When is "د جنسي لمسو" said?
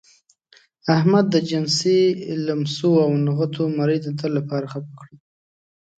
1.29-2.91